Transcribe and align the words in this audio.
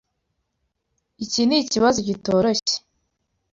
Iki 1.23 1.41
nikibazo 1.45 1.99
kitoroshye. 2.07 2.75